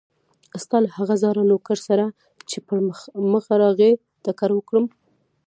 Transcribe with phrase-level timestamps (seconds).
[0.63, 2.05] ستا له هغه زاړه نوکر سره
[2.49, 2.77] چې پر
[3.33, 3.91] مخه راغی
[4.23, 4.85] ټکر وکړم.